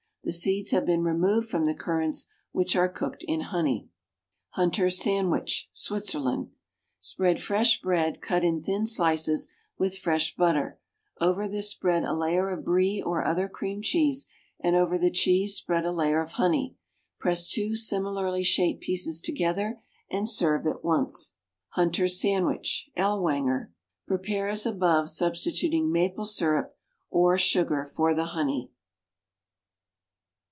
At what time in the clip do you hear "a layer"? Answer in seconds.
12.03-12.49, 15.85-16.21